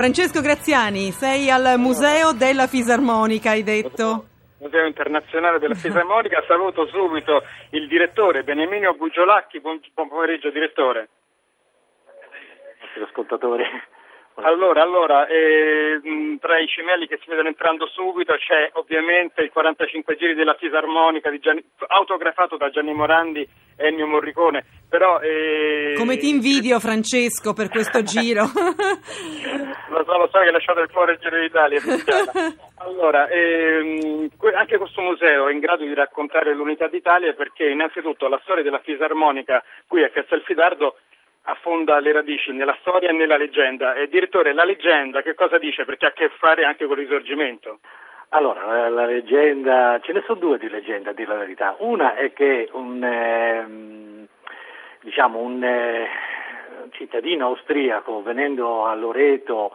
[0.00, 4.24] Francesco Graziani, sei al Museo della Fisarmonica, hai detto?
[4.60, 7.42] Museo Internazionale della Fisarmonica, saluto subito
[7.72, 11.10] il direttore Beniamino Bugiolacchi, buon, buon pomeriggio direttore.
[12.80, 13.64] Nostri ascoltatori.
[14.42, 16.00] Allora, allora eh,
[16.40, 21.30] tra i cimelli che si vedono entrando subito c'è ovviamente il 45 giri della fisarmonica
[21.30, 23.40] di Gianni, autografato da Gianni Morandi
[23.76, 24.64] e Ennio Morricone.
[24.88, 28.46] Però, eh, Come ti invidio Francesco per questo giro.
[30.16, 31.80] lo so, che hai lasciato il cuore Giro d'Italia.
[32.78, 38.40] allora, ehm, anche questo museo è in grado di raccontare l'unità d'Italia perché innanzitutto la
[38.42, 40.96] storia della fisarmonica qui a Castelfidardo
[41.44, 43.94] affonda le radici nella storia e nella leggenda.
[43.94, 45.84] E direttore, la leggenda che cosa dice?
[45.84, 47.80] Perché ha a che fare anche con il risorgimento.
[48.32, 51.74] Allora, la leggenda, ce ne sono due di leggenda, a dire la verità.
[51.78, 54.28] Una è che un, eh,
[55.00, 56.08] diciamo, un eh,
[56.92, 59.72] cittadino austriaco venendo a Loreto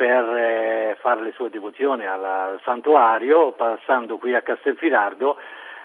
[0.00, 5.36] per eh, fare le sue devozioni al, santuario, passando qui a Castelfidardo,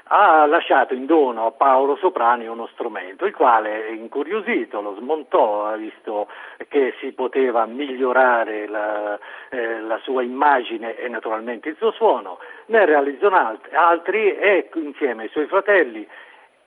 [0.04, 6.30] ha lasciato in dono a Paolo Soprani uno strumento, il quale, incuriosito, lo smontò, visto
[6.70, 12.86] che si poteva migliorare la, eh, la sua immagine e naturalmente il suo suono, ne
[12.86, 13.30] realizzò
[13.72, 16.08] altri e insieme ai suoi fratelli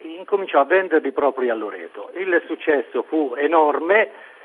[0.00, 2.10] incominciò a venderli proprio a Loreto.
[2.12, 4.36] Il successo fu enorme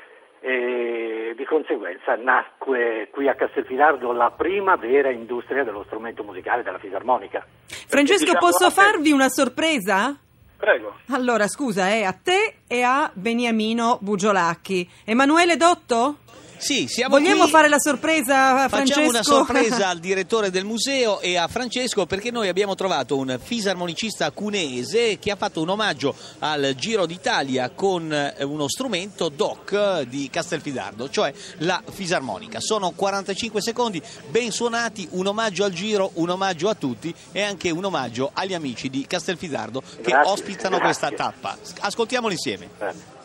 [0.46, 6.78] e di conseguenza nacque qui a Castelfidardo la prima vera industria dello strumento musicale della
[6.78, 7.42] fisarmonica.
[7.66, 10.14] Francesco, diciamo posso farvi una sorpresa?
[10.58, 10.96] Prego.
[11.12, 14.86] Allora, scusa, è a te e a Beniamino Bugiolacchi.
[15.06, 16.18] Emanuele Dotto?
[16.56, 17.50] Sì, siamo Vogliamo qui.
[17.50, 19.00] fare la sorpresa a Francesco?
[19.00, 23.38] Facciamo una sorpresa al direttore del museo e a Francesco perché noi abbiamo trovato un
[23.42, 30.02] fisarmonicista cunese che ha fatto un omaggio al Giro d'Italia con eh, uno strumento DOC
[30.02, 32.60] di Castelfidardo, cioè la fisarmonica.
[32.60, 37.70] Sono 45 secondi ben suonati, un omaggio al Giro, un omaggio a tutti e anche
[37.70, 41.08] un omaggio agli amici di Castelfidardo che Grazie, ospitano grazie.
[41.08, 41.58] questa tappa.
[41.80, 42.68] Ascoltiamolo insieme.
[42.78, 43.22] Eh.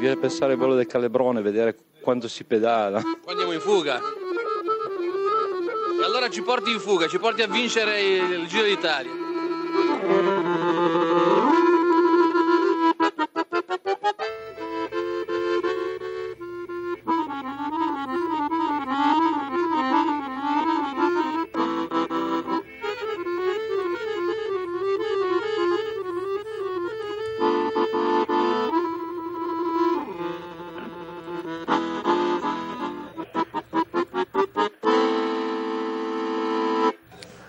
[0.00, 3.02] Viene a pensare quello del calebrone, vedere quando si pedala.
[3.02, 4.00] Poi andiamo in fuga.
[6.00, 9.10] E allora ci porti in fuga, ci porti a vincere il Giro d'Italia.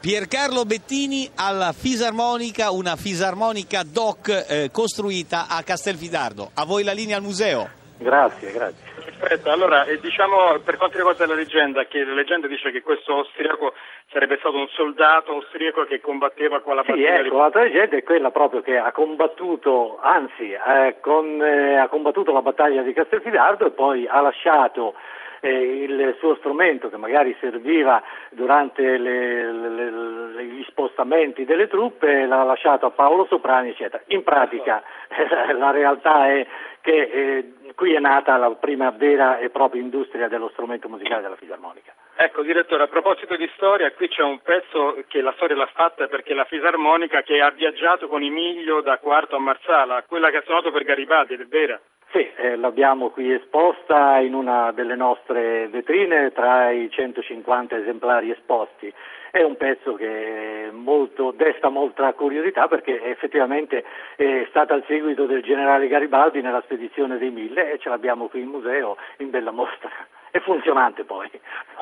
[0.01, 6.49] Piercarlo Bettini alla fisarmonica, una fisarmonica DOC eh, costruita a Castelfidardo.
[6.55, 7.69] A voi la linea al museo.
[7.99, 9.00] Grazie, grazie.
[9.21, 13.17] Perfetto, allora eh, diciamo per quanto riguarda la leggenda, che la leggenda dice che questo
[13.17, 13.73] austriaco
[14.11, 18.03] sarebbe stato un soldato austriaco che combatteva con la Sì, battaglia ecco, l'altra leggenda è
[18.03, 23.67] quella proprio che ha combattuto, anzi, eh, con, eh, ha combattuto la battaglia di Castelfidardo
[23.67, 24.95] e poi ha lasciato
[25.41, 32.25] eh, il suo strumento che magari serviva durante le- le- le- gli spostamenti delle truppe,
[32.25, 34.01] l'ha lasciato a Paolo Soprani, eccetera.
[34.07, 34.81] In pratica
[35.57, 36.47] la realtà è
[36.81, 41.35] che eh, qui è nata la prima vera e propria industria dello strumento musicale della
[41.35, 41.93] fisarmonica.
[42.15, 46.07] Ecco, direttore, a proposito di storia, qui c'è un pezzo che la storia l'ha fatta
[46.07, 50.41] perché la fisarmonica che ha viaggiato con Emilio da Quarto a Marsala, quella che ha
[50.43, 51.79] suonato per Garibaldi, è vera?
[52.11, 58.93] Sì, eh, l'abbiamo qui esposta in una delle nostre vetrine tra i 150 esemplari esposti.
[59.31, 63.85] È un pezzo che molto- desta molta curiosità perché effettivamente
[64.17, 68.41] è stata al seguito del generale Garibaldi nella spedizione dei Mille e ce l'abbiamo qui
[68.41, 69.89] in museo in bella mostra.
[70.31, 71.29] È funzionante poi.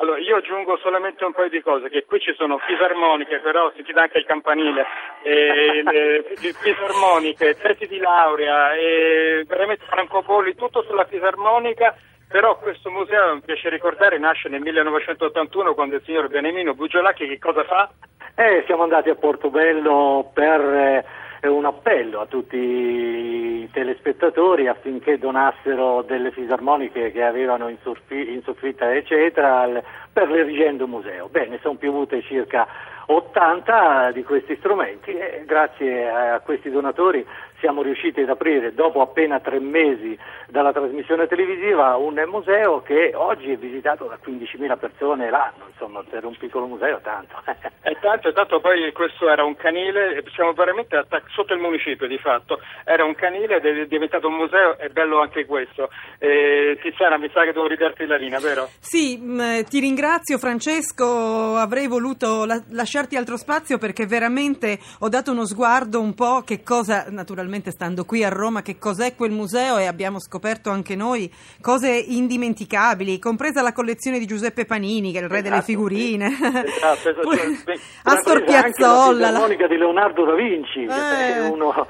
[0.00, 3.82] Allora, io aggiungo solamente un paio di cose, che qui ci sono fisarmoniche, però si
[3.84, 4.84] chiede anche il campanile,
[5.22, 11.94] e le fisarmoniche, testi di laurea, e veramente francobolli, tutto sulla fisarmonica,
[12.28, 17.38] però questo museo, mi piace ricordare, nasce nel 1981 quando il signor Benemino Bugiolacchi che
[17.38, 17.90] cosa fa?
[18.34, 21.04] Eh, siamo andati a Portobello per eh,
[21.48, 28.42] un appello a tutti i telespettatori affinché donassero delle fisarmoniche che avevano in, surfi- in
[28.42, 29.82] soffitta eccetera
[30.12, 31.28] per l'Erigendo Museo.
[31.28, 32.66] Bene, sono piovute circa
[33.06, 37.26] 80 di questi strumenti e grazie a questi donatori
[37.60, 40.18] siamo riusciti ad aprire dopo appena tre mesi
[40.48, 46.24] dalla trasmissione televisiva un museo che oggi è visitato da 15.000 persone l'anno, insomma per
[46.24, 47.36] un piccolo museo tanto.
[47.82, 52.06] E tanto, e tanto poi questo era un canile, siamo veramente attac- sotto il municipio
[52.06, 55.88] di fatto, era un canile ed è diventato un museo, è bello anche questo.
[56.18, 58.68] Eh, Tiziana, mi sa che devo ridarti la linea, vero?
[58.78, 65.32] Sì, mh, ti ringrazio Francesco, avrei voluto la- lasciarti altro spazio perché veramente ho dato
[65.32, 69.78] uno sguardo un po' che cosa, naturalmente stando qui a Roma, che cos'è quel museo
[69.78, 71.30] e abbiamo scoperto anche noi
[71.60, 76.30] cose indimenticabili, compresa la collezione di Giuseppe Panini, che è il re delle Esatto, figurine.
[76.30, 76.44] sì.
[76.44, 77.28] Esatto, esatto.
[78.04, 79.18] Astor Piazzolla.
[79.20, 81.34] La fisarmonica di Leonardo da Vinci, che Eh.
[81.34, 81.86] è uno...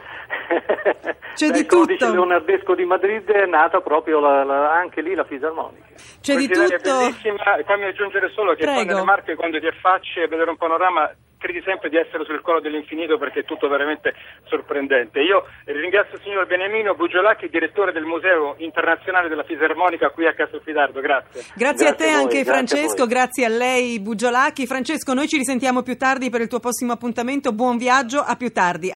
[1.34, 2.12] C'è Dal di codice tutto.
[2.12, 5.86] leonardesco di Madrid è nata proprio la- la- anche lì la fisarmonica.
[6.20, 6.98] C'è di tutto.
[6.98, 8.82] bellissima, e fammi aggiungere solo che Prego.
[8.92, 12.60] nelle Marche quando ti affacci a vedere un panorama credi sempre di essere sul collo
[12.60, 14.12] dell'infinito perché è tutto veramente
[14.44, 15.20] sorprendente.
[15.20, 21.00] Io ringrazio il signor Beniamino Bugiolacchi, direttore del Museo Internazionale della Fisarmonica qui a Castelfidardo,
[21.00, 21.42] grazie.
[21.54, 23.08] Grazie, a te Grazie a voi, anche grazie a Francesco, voi.
[23.08, 24.66] grazie a lei Bugiolacchi.
[24.66, 27.52] Francesco, noi ci risentiamo più tardi per il tuo prossimo appuntamento.
[27.52, 28.88] Buon viaggio, a più tardi.